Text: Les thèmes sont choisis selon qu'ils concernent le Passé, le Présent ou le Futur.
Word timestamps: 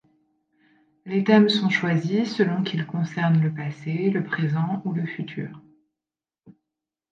Les 1.05 1.23
thèmes 1.23 1.47
sont 1.47 1.69
choisis 1.69 2.33
selon 2.35 2.63
qu'ils 2.63 2.87
concernent 2.87 3.39
le 3.39 3.53
Passé, 3.53 4.09
le 4.09 4.23
Présent 4.23 4.81
ou 4.83 4.93
le 4.93 5.05
Futur. 5.05 5.61